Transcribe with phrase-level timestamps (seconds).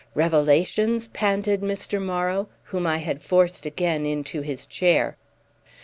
[0.15, 2.01] "Revelations?" panted Mr.
[2.01, 5.15] Morrow, whom I had forced again into his chair.